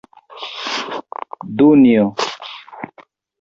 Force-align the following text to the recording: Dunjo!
Dunjo! 1.57 2.05